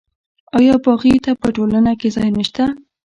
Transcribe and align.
آیا 0.57 0.75
باغي 0.85 1.15
ته 1.25 1.31
په 1.41 1.47
ټولنه 1.55 1.91
کې 1.99 2.09
ځای 2.15 2.29
نشته؟ 2.37 2.63